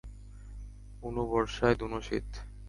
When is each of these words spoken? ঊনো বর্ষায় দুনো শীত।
ঊনো 1.03 1.23
বর্ষায় 1.31 1.75
দুনো 1.81 1.97
শীত। 2.07 2.29